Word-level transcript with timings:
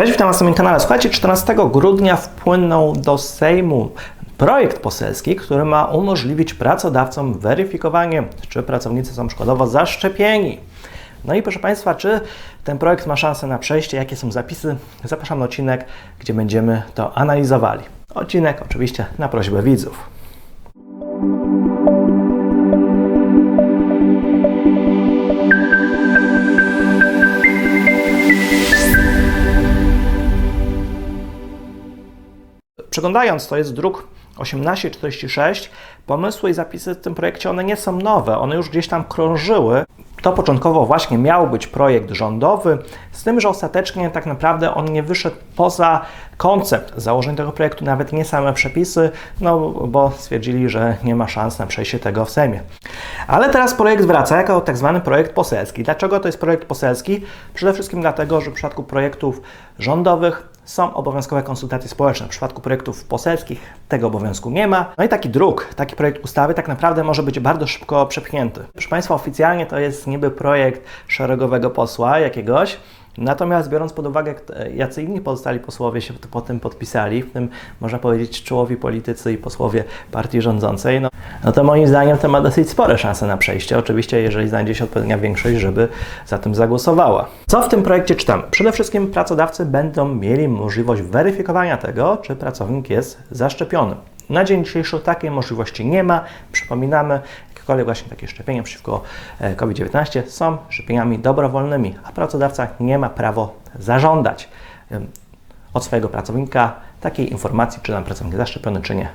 Cześć, 0.00 0.12
witam 0.12 0.28
Was 0.28 0.40
na 0.40 0.44
moim 0.44 0.54
kanale. 0.54 0.80
Słuchajcie, 0.80 1.10
14 1.10 1.56
grudnia 1.72 2.16
wpłynął 2.16 2.92
do 2.92 3.18
Sejmu 3.18 3.90
projekt 4.38 4.78
poselski, 4.78 5.36
który 5.36 5.64
ma 5.64 5.84
umożliwić 5.84 6.54
pracodawcom 6.54 7.38
weryfikowanie, 7.38 8.22
czy 8.48 8.62
pracownicy 8.62 9.14
są 9.14 9.28
szkodowo 9.28 9.66
zaszczepieni. 9.66 10.60
No 11.24 11.34
i 11.34 11.42
proszę 11.42 11.58
Państwa, 11.58 11.94
czy 11.94 12.20
ten 12.64 12.78
projekt 12.78 13.06
ma 13.06 13.16
szansę 13.16 13.46
na 13.46 13.58
przejście, 13.58 13.96
jakie 13.96 14.16
są 14.16 14.32
zapisy? 14.32 14.76
Zapraszam 15.04 15.38
na 15.38 15.44
odcinek, 15.44 15.84
gdzie 16.18 16.34
będziemy 16.34 16.82
to 16.94 17.16
analizowali. 17.18 17.82
Odcinek 18.14 18.62
oczywiście 18.62 19.06
na 19.18 19.28
prośbę 19.28 19.62
widzów. 19.62 20.19
Przeglądając, 33.00 33.48
to 33.48 33.56
jest 33.56 33.74
druk 33.74 34.08
1846, 34.38 35.70
pomysły 36.06 36.50
i 36.50 36.54
zapisy 36.54 36.94
w 36.94 37.00
tym 37.00 37.14
projekcie, 37.14 37.50
one 37.50 37.64
nie 37.64 37.76
są 37.76 38.00
nowe, 38.00 38.38
one 38.38 38.56
już 38.56 38.68
gdzieś 38.68 38.88
tam 38.88 39.04
krążyły. 39.04 39.84
To 40.22 40.32
początkowo 40.32 40.86
właśnie 40.86 41.18
miał 41.18 41.50
być 41.50 41.66
projekt 41.66 42.10
rządowy, 42.10 42.78
z 43.12 43.22
tym, 43.22 43.40
że 43.40 43.48
ostatecznie 43.48 44.10
tak 44.10 44.26
naprawdę 44.26 44.74
on 44.74 44.92
nie 44.92 45.02
wyszedł 45.02 45.36
poza 45.56 46.00
koncept 46.36 46.92
założeń 46.96 47.36
tego 47.36 47.52
projektu, 47.52 47.84
nawet 47.84 48.12
nie 48.12 48.24
same 48.24 48.52
przepisy, 48.52 49.10
no 49.40 49.70
bo 49.70 50.10
stwierdzili, 50.10 50.68
że 50.68 50.96
nie 51.04 51.14
ma 51.14 51.28
szans 51.28 51.58
na 51.58 51.66
przejście 51.66 51.98
tego 51.98 52.24
w 52.24 52.30
Sejmie. 52.30 52.62
Ale 53.26 53.48
teraz 53.48 53.74
projekt 53.74 54.04
wraca 54.04 54.36
jako 54.36 54.60
tak 54.60 54.76
zwany 54.76 55.00
projekt 55.00 55.34
poselski. 55.34 55.82
Dlaczego 55.82 56.20
to 56.20 56.28
jest 56.28 56.40
projekt 56.40 56.64
poselski? 56.64 57.24
Przede 57.54 57.72
wszystkim 57.72 58.00
dlatego, 58.00 58.40
że 58.40 58.50
w 58.50 58.54
przypadku 58.54 58.82
projektów 58.82 59.40
rządowych 59.78 60.49
są 60.70 60.94
obowiązkowe 60.94 61.42
konsultacje 61.42 61.88
społeczne. 61.88 62.26
W 62.26 62.30
przypadku 62.30 62.60
projektów 62.60 63.04
poselskich 63.04 63.60
tego 63.88 64.06
obowiązku 64.06 64.50
nie 64.50 64.66
ma. 64.66 64.92
No 64.98 65.04
i 65.04 65.08
taki 65.08 65.28
druk, 65.28 65.74
taki 65.76 65.96
projekt 65.96 66.24
ustawy 66.24 66.54
tak 66.54 66.68
naprawdę 66.68 67.04
może 67.04 67.22
być 67.22 67.40
bardzo 67.40 67.66
szybko 67.66 68.06
przepchnięty. 68.06 68.60
Proszę 68.72 68.88
Państwa, 68.88 69.14
oficjalnie 69.14 69.66
to 69.66 69.78
jest 69.78 70.06
niby 70.06 70.30
projekt 70.30 70.84
szeregowego 71.08 71.70
posła 71.70 72.18
jakiegoś, 72.18 72.76
Natomiast 73.18 73.68
biorąc 73.68 73.92
pod 73.92 74.06
uwagę, 74.06 74.34
jacy 74.74 75.02
inni 75.02 75.20
pozostali 75.20 75.60
posłowie 75.60 76.00
się 76.00 76.14
po 76.30 76.40
tym 76.40 76.60
podpisali, 76.60 77.22
w 77.22 77.32
tym 77.32 77.48
można 77.80 77.98
powiedzieć 77.98 78.42
czołowi 78.42 78.76
politycy 78.76 79.32
i 79.32 79.36
posłowie 79.36 79.84
partii 80.12 80.42
rządzącej, 80.42 81.00
no, 81.00 81.08
no 81.44 81.52
to 81.52 81.64
moim 81.64 81.86
zdaniem 81.86 82.18
to 82.18 82.28
ma 82.28 82.40
dosyć 82.40 82.70
spore 82.70 82.98
szanse 82.98 83.26
na 83.26 83.36
przejście. 83.36 83.78
Oczywiście, 83.78 84.20
jeżeli 84.20 84.48
znajdzie 84.48 84.74
się 84.74 84.84
odpowiednia 84.84 85.18
większość, 85.18 85.56
żeby 85.56 85.88
za 86.26 86.38
tym 86.38 86.54
zagłosowała. 86.54 87.26
Co 87.46 87.62
w 87.62 87.68
tym 87.68 87.82
projekcie 87.82 88.14
czytam? 88.14 88.42
Przede 88.50 88.72
wszystkim 88.72 89.10
pracodawcy 89.10 89.66
będą 89.66 90.14
mieli 90.14 90.48
możliwość 90.48 91.02
weryfikowania 91.02 91.76
tego, 91.76 92.16
czy 92.22 92.36
pracownik 92.36 92.90
jest 92.90 93.22
zaszczepiony. 93.30 93.96
Na 94.30 94.44
dzień 94.44 94.64
dzisiejszy 94.64 95.00
takiej 95.00 95.30
możliwości 95.30 95.86
nie 95.86 96.02
ma. 96.02 96.24
Przypominamy, 96.52 97.20
jakiekolwiek 97.70 97.86
właśnie 97.86 98.10
takie 98.10 98.28
szczepienia 98.28 98.62
przeciwko 98.62 99.02
e, 99.40 99.54
COVID-19 99.54 100.26
są 100.26 100.58
szczepieniami 100.68 101.18
dobrowolnymi, 101.18 101.94
a 102.04 102.12
pracodawca 102.12 102.68
nie 102.80 102.98
ma 102.98 103.08
prawa 103.08 103.48
zażądać 103.78 104.48
od 105.74 105.84
swojego 105.84 106.08
pracownika 106.08 106.74
takiej 107.00 107.30
informacji, 107.32 107.80
czy 107.82 107.92
ten 107.92 108.04
pracownik 108.04 108.36
zaszczepiony, 108.36 108.80
czy 108.82 108.94
nie. 108.94 109.08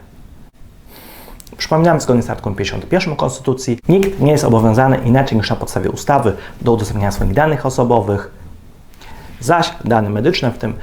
Przypominam, 1.58 2.02
zgodnie 2.02 2.24
z 2.24 2.30
artykułem 2.30 2.56
51 2.56 3.16
Konstytucji, 3.16 3.80
nikt 3.90 4.20
nie 4.20 4.32
jest 4.32 4.44
obowiązany 4.44 4.98
inaczej 4.98 5.38
niż 5.38 5.50
na 5.50 5.56
podstawie 5.56 5.90
ustawy 5.90 6.34
do 6.62 6.74
udostępniania 6.74 7.12
swoich 7.12 7.34
danych 7.34 7.66
osobowych, 7.66 8.32
zaś 9.40 9.72
dane 9.86 10.10
medyczne, 10.10 10.52
w 10.52 10.58
tym 10.58 10.74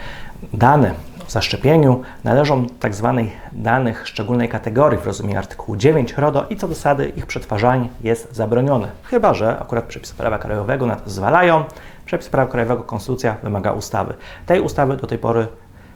dane 0.52 0.94
zaszczepieniu 1.32 2.02
należą 2.24 2.66
tzw. 2.82 3.14
Tak 3.16 3.52
danych 3.52 4.08
szczególnej 4.08 4.48
kategorii 4.48 4.98
w 4.98 5.06
rozumieniu 5.06 5.38
artykułu 5.38 5.76
9 5.76 6.14
RODO 6.16 6.46
i 6.50 6.56
co 6.56 6.68
zasady 6.68 7.12
ich 7.16 7.26
przetwarzanie 7.26 7.88
jest 8.00 8.34
zabronione. 8.34 8.88
Chyba, 9.02 9.34
że 9.34 9.58
akurat 9.58 9.84
przepisy 9.84 10.14
prawa 10.14 10.38
krajowego 10.38 10.86
na 10.86 10.96
to 10.96 11.10
zwalają. 11.10 11.64
Przepis 12.04 12.28
prawa 12.28 12.50
krajowego 12.50 12.82
Konstytucja 12.82 13.36
wymaga 13.42 13.72
ustawy. 13.72 14.14
Tej 14.46 14.60
ustawy 14.60 14.96
do 14.96 15.06
tej 15.06 15.18
pory 15.18 15.46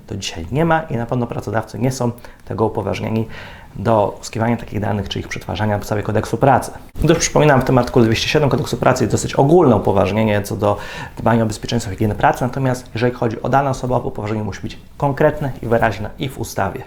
to 0.06 0.16
dzisiaj 0.16 0.46
nie 0.52 0.64
ma 0.64 0.82
i 0.82 0.96
na 0.96 1.06
pewno 1.06 1.26
pracodawcy 1.26 1.78
nie 1.78 1.92
są 1.92 2.10
tego 2.44 2.66
upoważnieni 2.66 3.28
do 3.76 4.16
uzyskiwania 4.20 4.56
takich 4.56 4.80
danych 4.80 5.08
czy 5.08 5.18
ich 5.18 5.28
przetwarzania 5.28 5.72
na 5.72 5.78
podstawie 5.78 6.02
kodeksu 6.02 6.36
pracy. 6.36 6.70
Już 7.08 7.18
przypominam, 7.18 7.60
w 7.60 7.64
tym 7.64 7.78
artykule 7.78 8.04
207 8.04 8.48
kodeksu 8.48 8.76
pracy 8.76 9.04
jest 9.04 9.14
dosyć 9.14 9.34
ogólne 9.34 9.76
upoważnienie 9.76 10.42
co 10.42 10.56
do 10.56 10.76
dbania 11.18 11.42
o 11.42 11.46
bezpieczeństwo 11.46 11.90
higieny 11.90 12.14
pracy, 12.14 12.44
natomiast 12.44 12.90
jeżeli 12.94 13.14
chodzi 13.14 13.42
o 13.42 13.48
dane 13.48 13.70
osobowe, 13.70 14.08
upoważnienie 14.08 14.44
musi 14.44 14.62
być 14.62 14.78
konkretne 14.96 15.52
i 15.62 15.66
wyraźne 15.66 16.10
i 16.18 16.28
w 16.28 16.38
ustawie. 16.38 16.82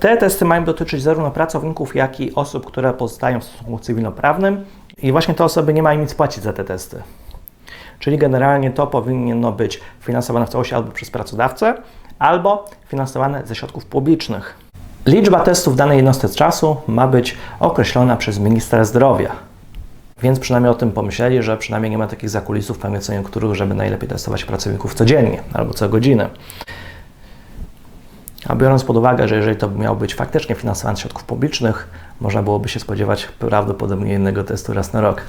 Te 0.00 0.16
testy 0.16 0.44
mają 0.44 0.64
dotyczyć 0.64 1.02
zarówno 1.02 1.30
pracowników, 1.30 1.96
jak 1.96 2.20
i 2.20 2.34
osób, 2.34 2.66
które 2.66 2.94
pozostają 2.94 3.40
w 3.40 3.44
stosunku 3.44 3.78
cywilnoprawnym 3.78 4.64
i 5.02 5.12
właśnie 5.12 5.34
te 5.34 5.44
osoby 5.44 5.74
nie 5.74 5.82
mają 5.82 6.00
nic 6.00 6.14
płacić 6.14 6.44
za 6.44 6.52
te 6.52 6.64
testy. 6.64 7.02
Czyli 7.98 8.18
generalnie 8.18 8.70
to 8.70 8.86
powinno 8.86 9.52
być 9.52 9.80
finansowane 10.00 10.46
w 10.46 10.48
całości 10.48 10.74
albo 10.74 10.92
przez 10.92 11.10
pracodawcę, 11.10 11.74
albo 12.22 12.64
finansowane 12.88 13.42
ze 13.46 13.54
środków 13.54 13.86
publicznych. 13.86 14.54
Liczba 15.06 15.40
testów 15.40 15.74
w 15.74 15.76
danej 15.76 15.96
jednostce 15.96 16.28
czasu 16.28 16.76
ma 16.86 17.08
być 17.08 17.36
określona 17.60 18.16
przez 18.16 18.38
ministra 18.38 18.84
zdrowia. 18.84 19.30
Więc 20.22 20.38
przynajmniej 20.38 20.72
o 20.72 20.74
tym 20.74 20.92
pomyśleli, 20.92 21.42
że 21.42 21.56
przynajmniej 21.56 21.90
nie 21.90 21.98
ma 21.98 22.06
takich 22.06 22.30
zakulisów, 22.30 22.78
w 22.78 23.22
których, 23.24 23.54
żeby 23.54 23.74
najlepiej 23.74 24.08
testować 24.08 24.44
pracowników 24.44 24.94
codziennie 24.94 25.42
albo 25.52 25.74
co 25.74 25.88
godzinę. 25.88 26.28
A 28.48 28.54
biorąc 28.54 28.84
pod 28.84 28.96
uwagę, 28.96 29.28
że 29.28 29.36
jeżeli 29.36 29.56
to 29.56 29.70
miało 29.70 29.96
być 29.96 30.14
faktycznie 30.14 30.54
finansowane 30.54 30.96
z 30.96 31.00
środków 31.00 31.24
publicznych, 31.24 31.88
można 32.22 32.42
byłoby 32.42 32.68
się 32.68 32.80
spodziewać 32.80 33.28
prawdopodobnie 33.38 34.14
innego 34.14 34.44
testu 34.44 34.72
raz 34.72 34.92
na 34.92 35.00
rok. 35.00 35.22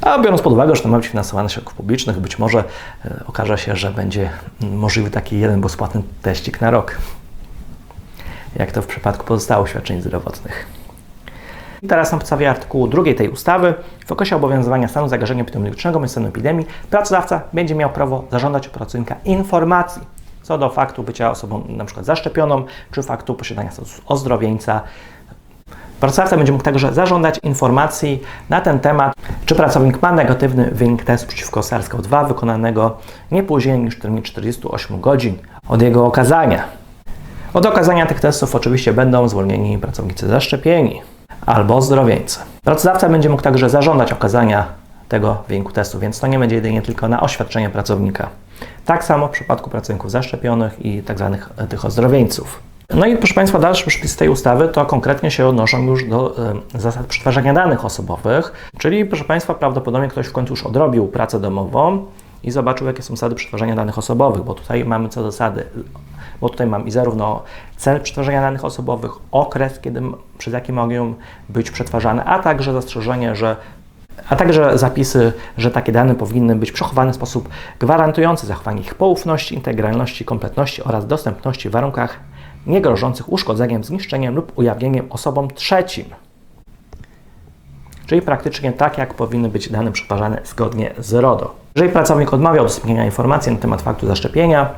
A 0.00 0.18
biorąc 0.18 0.42
pod 0.42 0.52
uwagę, 0.52 0.76
że 0.76 0.82
to 0.82 0.88
ma 0.88 0.96
być 0.96 1.06
finansowane 1.06 1.48
środków 1.48 1.74
publicznych, 1.74 2.18
być 2.18 2.38
może 2.38 2.64
e, 3.04 3.24
okaże 3.26 3.58
się, 3.58 3.76
że 3.76 3.90
będzie 3.90 4.30
możliwy 4.60 5.10
taki 5.10 5.40
jeden 5.40 5.60
bezpłatny 5.60 6.02
teścik 6.22 6.60
na 6.60 6.70
rok. 6.70 6.96
Jak 8.56 8.72
to 8.72 8.82
w 8.82 8.86
przypadku 8.86 9.26
pozostałych 9.26 9.68
świadczeń 9.68 10.02
zdrowotnych. 10.02 10.66
I 11.82 11.88
teraz 11.88 12.12
na 12.12 12.18
podstawie 12.18 12.50
artykułu 12.50 12.88
drugiej 12.88 13.14
tej 13.14 13.28
ustawy 13.28 13.74
w 14.06 14.12
okresie 14.12 14.36
obowiązywania 14.36 14.88
stanu 14.88 15.08
zagrożenia 15.08 15.42
epidemiologicznego 15.42 15.98
bądź 15.98 16.10
stanu 16.10 16.28
epidemii 16.28 16.66
pracodawca 16.90 17.40
będzie 17.52 17.74
miał 17.74 17.90
prawo 17.90 18.24
zażądać 18.30 18.66
od 18.66 18.72
pracownika 18.72 19.16
informacji 19.24 20.02
co 20.48 20.58
do 20.58 20.70
faktu 20.70 21.02
bycia 21.02 21.30
osobą 21.30 21.64
przykład 21.84 22.06
zaszczepioną, 22.06 22.64
czy 22.92 23.02
faktu 23.02 23.34
posiadania 23.34 23.70
statusu 23.70 24.02
ozdrowieńca, 24.06 24.80
Pracodawca 26.00 26.36
będzie 26.36 26.52
mógł 26.52 26.64
także 26.64 26.92
zażądać 26.94 27.40
informacji 27.42 28.22
na 28.48 28.60
ten 28.60 28.80
temat, 28.80 29.14
czy 29.46 29.54
pracownik 29.54 30.02
ma 30.02 30.12
negatywny 30.12 30.70
wynik 30.72 31.04
testu 31.04 31.28
przeciwko 31.28 31.60
SARS-CoV-2 31.60 32.28
wykonanego 32.28 32.96
nie 33.30 33.42
później 33.42 33.78
niż 33.78 33.96
w 33.96 34.00
terminie 34.00 34.22
48 34.22 35.00
godzin 35.00 35.38
od 35.68 35.82
jego 35.82 36.06
okazania. 36.06 36.64
Od 37.54 37.66
okazania 37.66 38.06
tych 38.06 38.20
testów 38.20 38.54
oczywiście 38.54 38.92
będą 38.92 39.28
zwolnieni 39.28 39.78
pracownicy 39.78 40.28
zaszczepieni 40.28 41.02
albo 41.46 41.76
ozdrowieńcy. 41.76 42.38
Pracodawca 42.64 43.08
będzie 43.08 43.28
mógł 43.28 43.42
także 43.42 43.70
zażądać 43.70 44.12
okazania 44.12 44.66
tego 45.08 45.42
wyniku 45.48 45.72
testu, 45.72 45.98
więc 45.98 46.20
to 46.20 46.26
nie 46.26 46.38
będzie 46.38 46.56
jedynie 46.56 46.82
tylko 46.82 47.08
na 47.08 47.20
oświadczenie 47.20 47.70
pracownika. 47.70 48.28
Tak 48.84 49.04
samo 49.04 49.28
w 49.28 49.30
przypadku 49.30 49.70
pracowników 49.70 50.10
zaszczepionych 50.10 50.86
i 50.86 51.02
tzw. 51.02 51.36
Tak 51.56 51.68
tych 51.68 51.84
ozdrowieńców. 51.84 52.67
No 52.94 53.06
i 53.06 53.16
proszę 53.16 53.34
Państwa, 53.34 53.58
dalsze 53.58 53.86
przepisy 53.86 54.18
tej 54.18 54.28
ustawy 54.28 54.68
to 54.68 54.86
konkretnie 54.86 55.30
się 55.30 55.46
odnoszą 55.46 55.86
już 55.86 56.04
do 56.04 56.50
y, 56.74 56.80
zasad 56.80 57.06
przetwarzania 57.06 57.52
danych 57.52 57.84
osobowych, 57.84 58.70
czyli 58.78 59.04
proszę 59.04 59.24
Państwa, 59.24 59.54
prawdopodobnie 59.54 60.08
ktoś 60.08 60.26
w 60.26 60.32
końcu 60.32 60.52
już 60.52 60.66
odrobił 60.66 61.08
pracę 61.08 61.40
domową 61.40 62.06
i 62.42 62.50
zobaczył, 62.50 62.86
jakie 62.86 63.02
są 63.02 63.16
zasady 63.16 63.34
przetwarzania 63.34 63.74
danych 63.74 63.98
osobowych, 63.98 64.42
bo 64.42 64.54
tutaj 64.54 64.84
mamy 64.84 65.08
co 65.08 65.22
zasady, 65.22 65.64
bo 66.40 66.48
tutaj 66.48 66.66
mam 66.66 66.86
i 66.86 66.90
zarówno 66.90 67.42
cel 67.76 68.00
przetwarzania 68.00 68.40
danych 68.40 68.64
osobowych, 68.64 69.12
okres, 69.30 69.80
kiedy, 69.80 70.02
przez 70.38 70.54
jaki 70.54 70.72
mogą 70.72 71.14
być 71.48 71.70
przetwarzane, 71.70 72.24
a 72.24 72.38
także 72.38 72.72
zastrzeżenie, 72.72 73.36
że 73.36 73.56
a 74.28 74.36
także 74.36 74.78
zapisy, 74.78 75.32
że 75.56 75.70
takie 75.70 75.92
dane 75.92 76.14
powinny 76.14 76.56
być 76.56 76.72
przechowane 76.72 77.12
w 77.12 77.14
sposób 77.14 77.48
gwarantujący 77.80 78.46
zachowanie 78.46 78.80
ich 78.80 78.94
poufności, 78.94 79.54
integralności, 79.54 80.24
kompletności 80.24 80.82
oraz 80.82 81.06
dostępności 81.06 81.68
w 81.68 81.72
warunkach 81.72 82.20
nie 82.68 82.80
grożących 82.80 83.32
uszkodzeniem, 83.32 83.84
zniszczeniem 83.84 84.34
lub 84.34 84.58
ujawnieniem 84.58 85.06
osobom 85.10 85.48
trzecim. 85.50 86.04
Czyli 88.06 88.22
praktycznie 88.22 88.72
tak, 88.72 88.98
jak 88.98 89.14
powinny 89.14 89.48
być 89.48 89.70
dane 89.70 89.92
przetwarzane 89.92 90.40
zgodnie 90.44 90.94
z 90.98 91.12
RODO. 91.12 91.54
Jeżeli 91.74 91.92
pracownik 91.92 92.34
odmawia 92.34 92.60
udostępnienia 92.60 93.04
informacji 93.04 93.52
na 93.52 93.58
temat 93.58 93.82
faktu 93.82 94.06
zaszczepienia, 94.06 94.70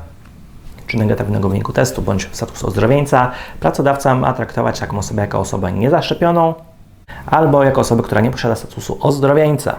czy 0.86 0.96
negatywnego 0.96 1.48
wyniku 1.48 1.72
testu, 1.72 2.02
bądź 2.02 2.28
statusu 2.32 2.66
ozdrowieńca, 2.66 3.30
pracodawca 3.60 4.14
ma 4.14 4.32
traktować 4.32 4.80
taką 4.80 4.98
osobę 4.98 5.22
jako 5.22 5.40
osobę 5.40 5.72
niezaszczepioną 5.72 6.54
albo 7.26 7.64
jako 7.64 7.80
osobę, 7.80 8.02
która 8.02 8.20
nie 8.20 8.30
posiada 8.30 8.54
statusu 8.54 8.98
ozdrowieńca. 9.00 9.76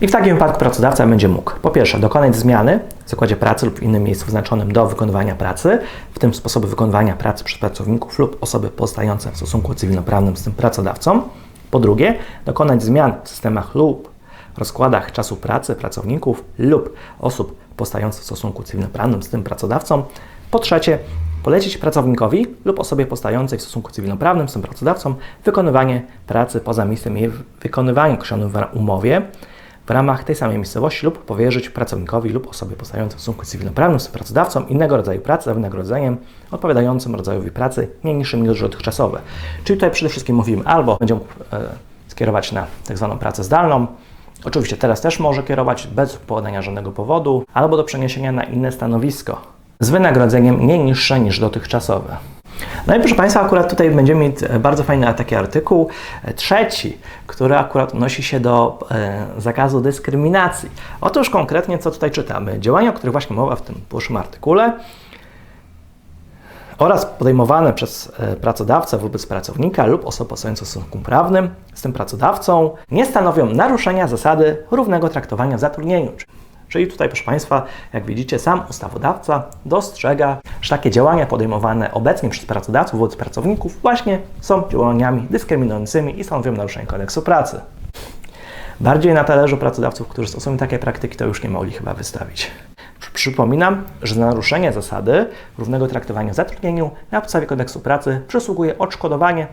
I 0.00 0.08
w 0.08 0.12
takim 0.12 0.34
wypadku 0.34 0.58
pracodawca 0.58 1.06
będzie 1.06 1.28
mógł 1.28 1.52
po 1.62 1.70
pierwsze 1.70 1.98
dokonać 1.98 2.36
zmiany 2.36 2.80
w 3.06 3.10
zakładzie 3.10 3.36
pracy 3.36 3.66
lub 3.66 3.78
w 3.78 3.82
innym 3.82 4.02
miejscu 4.02 4.24
wyznaczonym 4.24 4.72
do 4.72 4.86
wykonywania 4.86 5.34
pracy, 5.34 5.78
w 6.14 6.18
tym 6.18 6.34
sposoby 6.34 6.66
wykonywania 6.66 7.16
pracy 7.16 7.44
przez 7.44 7.58
pracowników 7.58 8.18
lub 8.18 8.38
osoby 8.40 8.68
pozostające 8.68 9.32
w 9.32 9.36
stosunku 9.36 9.74
cywilnoprawnym 9.74 10.36
z 10.36 10.42
tym 10.42 10.52
pracodawcą. 10.52 11.22
Po 11.70 11.80
drugie, 11.80 12.14
dokonać 12.44 12.82
zmian 12.82 13.12
w 13.24 13.28
systemach 13.28 13.74
lub 13.74 14.10
rozkładach 14.56 15.12
czasu 15.12 15.36
pracy 15.36 15.74
pracowników 15.74 16.44
lub 16.58 16.96
osób 17.20 17.56
pozostających 17.76 18.22
w 18.22 18.26
stosunku 18.26 18.62
cywilnoprawnym 18.62 19.22
z 19.22 19.28
tym 19.28 19.42
pracodawcą. 19.42 20.02
Po 20.50 20.58
trzecie, 20.58 20.98
polecić 21.42 21.78
pracownikowi 21.78 22.46
lub 22.64 22.80
osobie 22.80 23.06
pozostającej 23.06 23.58
w 23.58 23.62
stosunku 23.62 23.92
cywilnoprawnym 23.92 24.48
z 24.48 24.52
tym 24.52 24.62
pracodawcą 24.62 25.14
wykonywanie 25.44 26.02
pracy 26.26 26.60
poza 26.60 26.84
miejscem 26.84 27.16
jej 27.16 27.30
wykonywania 27.62 28.14
określonym 28.14 28.48
w 28.48 28.56
umowie 28.72 29.22
w 29.86 29.90
ramach 29.90 30.24
tej 30.24 30.36
samej 30.36 30.56
miejscowości 30.56 31.06
lub 31.06 31.18
powierzyć 31.18 31.70
pracownikowi 31.70 32.30
lub 32.30 32.48
osobie 32.48 32.76
pozostającej 32.76 33.18
w 33.18 33.20
stosunku 33.20 33.44
cywilnoprawnym 33.44 34.00
z 34.00 34.08
pracodawcą 34.08 34.66
innego 34.66 34.96
rodzaju 34.96 35.20
pracy 35.20 35.44
za 35.44 35.54
wynagrodzeniem 35.54 36.16
odpowiadającym 36.50 37.14
rodzajowi 37.14 37.50
pracy 37.50 37.88
nie 38.04 38.14
niższym 38.14 38.48
niż 38.48 38.60
dotychczasowe. 38.60 39.20
Czyli 39.64 39.76
tutaj 39.76 39.90
przede 39.90 40.08
wszystkim 40.08 40.36
mówimy 40.36 40.64
albo 40.64 40.96
będzie 40.96 41.14
mógł 41.14 41.26
e, 41.52 41.68
skierować 42.08 42.52
na 42.52 42.66
tak 42.86 42.98
zwaną 42.98 43.18
pracę 43.18 43.44
zdalną, 43.44 43.86
Oczywiście 44.44 44.76
teraz 44.76 45.00
też 45.00 45.20
może 45.20 45.42
kierować 45.42 45.86
bez 45.86 46.16
podania 46.16 46.62
żadnego 46.62 46.92
powodu, 46.92 47.44
albo 47.54 47.76
do 47.76 47.84
przeniesienia 47.84 48.32
na 48.32 48.44
inne 48.44 48.72
stanowisko 48.72 49.40
z 49.80 49.90
wynagrodzeniem 49.90 50.66
nie 50.66 50.78
niższe 50.78 51.20
niż 51.20 51.40
dotychczasowe. 51.40 52.16
No 52.86 52.96
i 52.96 53.00
proszę 53.00 53.14
Państwa, 53.14 53.40
akurat 53.40 53.70
tutaj 53.70 53.90
będziemy 53.90 54.20
mieć 54.20 54.36
bardzo 54.60 54.84
fajny 54.84 55.14
taki 55.14 55.34
artykuł, 55.34 55.88
trzeci, 56.36 56.98
który 57.26 57.56
akurat 57.56 57.92
odnosi 57.92 58.22
się 58.22 58.40
do 58.40 58.78
e, 58.90 59.26
zakazu 59.38 59.80
dyskryminacji. 59.80 60.70
Otóż 61.00 61.30
konkretnie 61.30 61.78
co 61.78 61.90
tutaj 61.90 62.10
czytamy? 62.10 62.60
Działania, 62.60 62.90
o 62.90 62.92
których 62.92 63.12
właśnie 63.12 63.36
mowa 63.36 63.56
w 63.56 63.62
tym 63.62 63.80
pierwszym 63.90 64.16
artykule, 64.16 64.72
oraz 66.78 67.06
podejmowane 67.06 67.72
przez 67.72 68.12
e, 68.18 68.36
pracodawcę 68.36 68.98
wobec 68.98 69.26
pracownika 69.26 69.86
lub 69.86 70.06
osoby 70.06 70.30
pozostającej 70.30 70.66
w 70.66 70.68
stosunku 70.68 70.98
prawnym 70.98 71.50
z 71.74 71.82
tym 71.82 71.92
pracodawcą 71.92 72.70
nie 72.90 73.06
stanowią 73.06 73.46
naruszenia 73.46 74.08
zasady 74.08 74.64
równego 74.70 75.08
traktowania 75.08 75.56
w 75.56 75.60
zatrudnieniu. 75.60 76.12
Czyli 76.76 76.88
tutaj, 76.88 77.08
proszę 77.08 77.24
Państwa, 77.24 77.64
jak 77.92 78.04
widzicie, 78.04 78.38
sam 78.38 78.62
ustawodawca 78.70 79.42
dostrzega, 79.66 80.36
że 80.62 80.70
takie 80.70 80.90
działania 80.90 81.26
podejmowane 81.26 81.92
obecnie 81.92 82.28
przez 82.28 82.46
pracodawców 82.46 83.00
wobec 83.00 83.16
pracowników 83.16 83.80
właśnie 83.82 84.18
są 84.40 84.62
działaniami 84.68 85.26
dyskryminującymi 85.30 86.20
i 86.20 86.24
stanowią 86.24 86.52
naruszenie 86.52 86.86
kodeksu 86.86 87.22
pracy. 87.22 87.60
Bardziej 88.80 89.14
na 89.14 89.24
talerzu 89.24 89.56
pracodawców, 89.56 90.08
którzy 90.08 90.28
stosują 90.28 90.56
takie 90.56 90.78
praktyki, 90.78 91.16
to 91.16 91.24
już 91.24 91.42
nie 91.42 91.50
mogli 91.50 91.72
chyba 91.72 91.94
wystawić. 91.94 92.50
Przypominam, 93.14 93.84
że 94.02 94.14
za 94.14 94.26
naruszenie 94.26 94.72
zasady 94.72 95.26
równego 95.58 95.86
traktowania 95.86 96.32
w 96.32 96.36
zatrudnieniu 96.36 96.90
na 97.10 97.20
podstawie 97.20 97.46
kodeksu 97.46 97.80
pracy 97.80 98.20
przysługuje 98.28 98.78
odszkodowanie, 98.78 99.46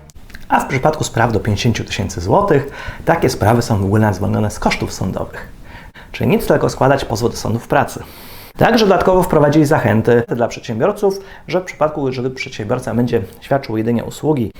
a 0.49 0.59
w 0.59 0.67
przypadku 0.67 1.03
spraw 1.03 1.31
do 1.31 1.39
50 1.39 1.87
tysięcy 1.87 2.21
złotych 2.21 2.67
takie 3.05 3.29
sprawy 3.29 3.61
są 3.61 3.77
w 3.77 3.85
ogóle 3.85 4.13
zwolnione 4.13 4.51
z 4.51 4.59
kosztów 4.59 4.93
sądowych. 4.93 5.62
Czyli 6.13 6.30
nic 6.30 6.48
tylko 6.48 6.69
składać 6.69 7.06
pozwy 7.06 7.30
do 7.30 7.36
sądów 7.36 7.68
pracy. 7.68 8.04
Także 8.57 8.86
dodatkowo 8.86 9.24
wprowadzili 9.24 9.65
zachęty 9.65 10.24
dla 10.27 10.48
przedsiębiorców, 10.48 11.19
że 11.48 11.62
w 11.62 11.63
przypadku, 11.63 12.12
że 12.12 12.30
przedsiębiorca 12.30 12.95
będzie 12.95 13.21
świadczył 13.42 13.77
jedynie 13.77 14.04
usługi 14.04 14.51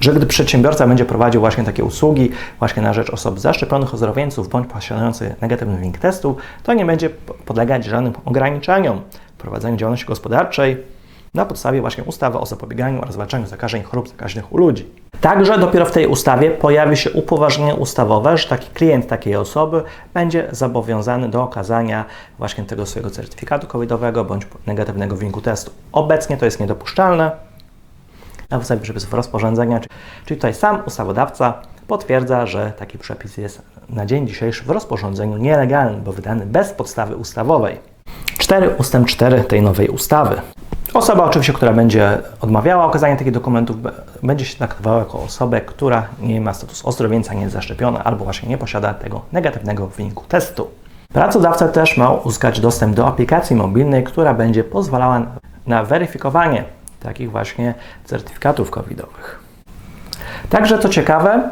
że 0.00 0.12
gdy 0.12 0.26
przedsiębiorca 0.26 0.86
będzie 0.86 1.04
prowadził 1.04 1.40
właśnie 1.40 1.64
takie 1.64 1.84
usługi 1.84 2.30
właśnie 2.58 2.82
na 2.82 2.92
rzecz 2.92 3.10
osób 3.10 3.40
zaszczepionych 3.40 3.94
ozdrowieńców 3.94 4.48
bądź 4.48 4.68
posiadających 4.68 5.42
negatywny 5.42 5.76
wynik 5.76 5.98
testu, 5.98 6.36
to 6.62 6.74
nie 6.74 6.86
będzie 6.86 7.10
podlegać 7.46 7.84
żadnym 7.84 8.12
ograniczeniom 8.24 9.00
w 9.34 9.40
prowadzeniu 9.40 9.76
działalności 9.76 10.06
gospodarczej 10.06 10.76
na 11.34 11.44
podstawie 11.44 11.80
właśnie 11.80 12.04
ustawy 12.04 12.38
o 12.38 12.46
zapobieganiu 12.46 13.02
oraz 13.02 13.14
zwalczaniu 13.14 13.46
zakażeń 13.46 13.82
chorób 13.82 14.08
zakaźnych 14.08 14.52
u 14.52 14.58
ludzi. 14.58 14.86
Także 15.20 15.58
dopiero 15.58 15.86
w 15.86 15.90
tej 15.90 16.06
ustawie 16.06 16.50
pojawi 16.50 16.96
się 16.96 17.10
upoważnienie 17.10 17.74
ustawowe, 17.74 18.38
że 18.38 18.48
taki 18.48 18.70
klient 18.70 19.06
takiej 19.06 19.36
osoby 19.36 19.82
będzie 20.14 20.48
zobowiązany 20.52 21.28
do 21.28 21.42
okazania 21.42 22.04
właśnie 22.38 22.64
tego 22.64 22.86
swojego 22.86 23.10
certyfikatu 23.10 23.66
covidowego 23.66 24.24
bądź 24.24 24.46
negatywnego 24.66 25.16
wyniku 25.16 25.40
testu. 25.40 25.70
Obecnie 25.92 26.36
to 26.36 26.44
jest 26.44 26.60
niedopuszczalne, 26.60 27.30
na 28.50 28.56
podstawie 28.56 28.80
przepisów 28.80 29.14
rozporządzenia. 29.14 29.80
Czyli 30.24 30.36
tutaj 30.36 30.54
sam 30.54 30.82
ustawodawca 30.86 31.54
potwierdza, 31.86 32.46
że 32.46 32.72
taki 32.78 32.98
przepis 32.98 33.36
jest 33.36 33.62
na 33.90 34.06
dzień 34.06 34.26
dzisiejszy 34.26 34.64
w 34.64 34.70
rozporządzeniu 34.70 35.36
nielegalny, 35.36 36.00
bo 36.00 36.12
wydany 36.12 36.46
bez 36.46 36.72
podstawy 36.72 37.16
ustawowej. 37.16 37.78
4 38.38 38.70
ustęp 38.78 39.08
4 39.08 39.44
tej 39.44 39.62
nowej 39.62 39.88
ustawy. 39.88 40.40
Osoba 40.94 41.24
oczywiście, 41.24 41.52
która 41.52 41.72
będzie 41.72 42.18
odmawiała 42.40 42.84
okazania 42.84 43.16
takich 43.16 43.32
dokumentów, 43.32 43.76
będzie 44.22 44.44
się 44.44 44.56
traktowała 44.56 44.98
jako 44.98 45.22
osobę, 45.22 45.60
która 45.60 46.06
nie 46.20 46.40
ma 46.40 46.54
statusu 46.54 46.88
ozdrowieńca, 46.88 47.34
nie 47.34 47.40
jest 47.40 47.52
zaszczepiona 47.52 48.04
albo 48.04 48.24
właśnie 48.24 48.48
nie 48.48 48.58
posiada 48.58 48.94
tego 48.94 49.20
negatywnego 49.32 49.86
wyniku 49.86 50.24
testu. 50.28 50.70
Pracodawca 51.12 51.68
też 51.68 51.96
ma 51.96 52.12
uzyskać 52.12 52.60
dostęp 52.60 52.96
do 52.96 53.06
aplikacji 53.06 53.56
mobilnej, 53.56 54.04
która 54.04 54.34
będzie 54.34 54.64
pozwalała 54.64 55.22
na 55.66 55.84
weryfikowanie 55.84 56.64
takich 57.00 57.30
właśnie 57.30 57.74
certyfikatów 58.04 58.70
covidowych. 58.70 59.40
Także 60.50 60.78
co 60.78 60.88
ciekawe, 60.88 61.50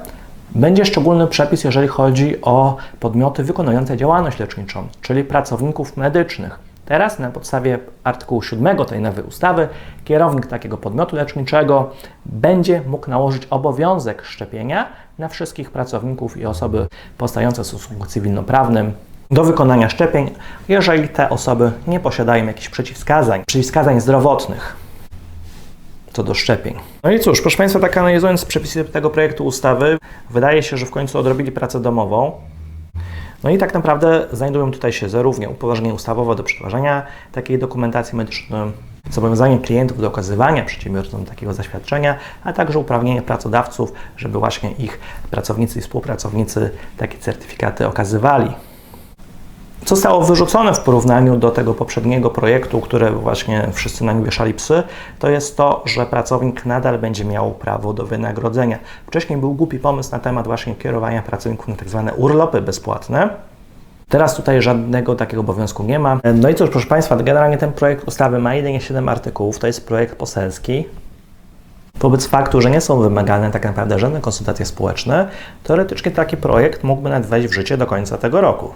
będzie 0.55 0.85
szczególny 0.85 1.27
przepis, 1.27 1.65
jeżeli 1.65 1.89
chodzi 1.89 2.43
o 2.43 2.77
podmioty 3.01 3.45
wykonujące 3.45 3.97
działalność 3.97 4.39
leczniczą, 4.39 4.89
czyli 5.03 5.25
pracowników 5.25 5.97
medycznych. 5.97 6.59
Teraz 6.87 7.19
na 7.19 7.31
podstawie 7.31 7.79
artykułu 8.05 8.43
7 8.43 8.85
tej 8.85 9.01
nowej 9.01 9.25
ustawy 9.25 9.69
kierownik 10.05 10.47
takiego 10.47 10.77
podmiotu 10.77 11.17
leczniczego 11.17 11.91
będzie 12.27 12.83
mógł 12.87 13.11
nałożyć 13.11 13.47
obowiązek 13.51 14.25
szczepienia 14.25 14.89
na 15.19 15.29
wszystkich 15.29 15.71
pracowników 15.71 16.37
i 16.37 16.47
osoby 16.47 16.87
powstające 17.19 17.65
w 17.65 17.67
stosunku 17.67 18.07
cywilnoprawnym 18.07 18.93
do 19.31 19.45
wykonania 19.45 19.89
szczepień, 19.89 20.31
jeżeli 20.69 21.09
te 21.09 21.31
osoby 21.31 21.73
nie 21.87 22.01
posiadają 22.01 22.47
jakichś 22.47 22.69
przeciwwskazań, 22.69 23.43
przeciwwskazań 23.47 24.01
zdrowotnych 24.01 24.77
co 26.13 26.23
do 26.23 26.35
szczepień. 26.35 26.75
No 27.03 27.11
i 27.11 27.21
cóż, 27.21 27.41
proszę 27.41 27.57
Państwa, 27.57 27.81
tak 27.81 27.97
analizując 27.97 28.45
przepisy 28.45 28.85
tego 28.85 29.11
projektu 29.11 29.47
ustawy, 29.47 29.99
wydaje 30.31 30.63
się, 30.63 30.77
że 30.77 30.87
w 30.87 30.91
końcu 30.91 31.19
odrobili 31.19 31.53
pracę 31.53 31.81
domową. 31.81 32.33
No 33.45 33.51
i 33.51 33.59
tak 33.59 33.75
naprawdę 33.75 34.27
znajdują 34.33 34.71
tutaj 34.71 34.93
się 34.93 35.09
zarówno 35.09 35.51
upoważnienie 35.51 35.95
ustawowe 35.95 36.35
do 36.35 36.43
przetwarzania 36.43 37.07
takiej 37.33 37.59
dokumentacji 37.59 38.17
medycznej, 38.17 38.73
zobowiązanie 39.11 39.59
klientów 39.59 40.01
do 40.01 40.09
okazywania 40.09 40.65
przedsiębiorcom 40.65 41.25
takiego 41.25 41.55
zaświadczenia, 41.55 42.19
a 42.45 42.53
także 42.53 42.79
uprawnienie 42.79 43.23
pracodawców, 43.23 43.93
żeby 44.17 44.39
właśnie 44.39 44.73
ich 44.73 45.01
pracownicy 45.31 45.79
i 45.79 45.83
współpracownicy 45.83 46.71
takie 46.97 47.19
certyfikaty 47.19 47.87
okazywali. 47.87 48.51
Co 49.87 49.97
zostało 49.97 50.23
wyrzucone 50.23 50.75
w 50.75 50.81
porównaniu 50.81 51.37
do 51.37 51.51
tego 51.51 51.75
poprzedniego 51.75 52.31
projektu, 52.31 52.81
które 52.81 53.11
właśnie 53.11 53.69
wszyscy 53.73 54.05
na 54.05 54.13
nim 54.13 54.25
wieszali 54.25 54.55
psy, 54.55 54.83
to 55.19 55.31
jest 55.31 55.57
to, 55.57 55.83
że 55.85 56.07
pracownik 56.07 56.67
nadal 56.67 56.99
będzie 56.99 57.25
miał 57.25 57.51
prawo 57.51 57.93
do 57.93 58.07
wynagrodzenia. 58.07 58.79
Wcześniej 59.07 59.39
był 59.39 59.55
głupi 59.55 59.79
pomysł 59.79 60.13
na 60.13 60.19
temat 60.19 60.47
właśnie 60.47 60.75
kierowania 60.75 61.23
pracowników 61.23 61.69
na 61.69 61.77
tak 61.77 61.89
zwane 61.89 62.15
urlopy 62.15 62.61
bezpłatne. 62.61 63.29
Teraz 64.09 64.37
tutaj 64.37 64.63
żadnego 64.63 65.15
takiego 65.15 65.41
obowiązku 65.41 65.83
nie 65.83 65.99
ma. 65.99 66.21
No 66.35 66.49
i 66.49 66.55
cóż, 66.55 66.71
proszę 66.71 66.87
Państwa, 66.87 67.17
generalnie 67.17 67.59
ten 67.59 67.73
projekt 67.73 68.09
ustawy 68.09 68.39
ma 68.39 68.55
jedynie 68.55 68.81
7 68.81 69.09
artykułów, 69.09 69.59
to 69.59 69.67
jest 69.67 69.87
projekt 69.87 70.17
poselski. 70.17 70.85
Wobec 72.01 72.27
faktu, 72.27 72.61
że 72.61 72.71
nie 72.71 72.81
są 72.81 73.01
wymagane 73.01 73.51
tak 73.51 73.65
naprawdę 73.65 73.99
żadne 73.99 74.21
konsultacje 74.21 74.67
społeczne, 74.67 75.29
teoretycznie 75.65 76.13
taki 76.13 76.37
projekt 76.37 76.85
mógłby 76.85 77.11
nawet 77.11 77.29
wejść 77.29 77.49
w 77.49 77.53
życie 77.53 77.77
do 77.77 77.87
końca 77.87 78.19
tego 78.19 78.41
roku. 78.41 78.71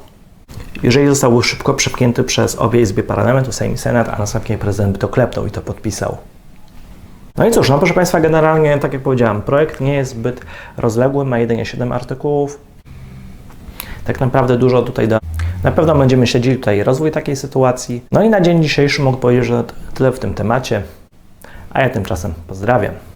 Jeżeli 0.82 1.08
został 1.08 1.42
szybko 1.42 1.74
przepchnięty 1.74 2.24
przez 2.24 2.56
obie 2.56 2.80
izby 2.80 3.02
parlamentu, 3.02 3.52
Sejm 3.52 3.74
i 3.74 3.78
Senat, 3.78 4.08
a 4.08 4.18
następnie 4.18 4.58
prezydent 4.58 4.92
by 4.92 4.98
to 4.98 5.08
klepnął 5.08 5.46
i 5.46 5.50
to 5.50 5.60
podpisał. 5.60 6.16
No 7.36 7.46
i 7.46 7.50
cóż, 7.50 7.68
no 7.68 7.78
proszę 7.78 7.94
Państwa, 7.94 8.20
generalnie, 8.20 8.78
tak 8.78 8.92
jak 8.92 9.02
powiedziałem, 9.02 9.42
projekt 9.42 9.80
nie 9.80 9.94
jest 9.94 10.10
zbyt 10.10 10.40
rozległy, 10.76 11.24
ma 11.24 11.38
jedynie 11.38 11.66
7 11.66 11.92
artykułów. 11.92 12.60
Tak 14.04 14.20
naprawdę 14.20 14.56
dużo 14.56 14.82
tutaj 14.82 15.08
da. 15.08 15.18
Na 15.64 15.72
pewno 15.72 15.94
będziemy 15.94 16.26
śledzili 16.26 16.56
tutaj 16.56 16.82
rozwój 16.82 17.10
takiej 17.10 17.36
sytuacji. 17.36 18.04
No 18.12 18.22
i 18.22 18.28
na 18.28 18.40
dzień 18.40 18.62
dzisiejszy 18.62 19.02
mogę 19.02 19.18
powiedzieć, 19.18 19.44
że 19.44 19.64
tyle 19.94 20.12
w 20.12 20.18
tym 20.18 20.34
temacie. 20.34 20.82
A 21.70 21.80
ja 21.80 21.90
tymczasem 21.90 22.34
pozdrawiam. 22.46 22.94